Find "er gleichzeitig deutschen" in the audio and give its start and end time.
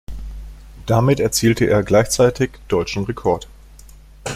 1.69-3.03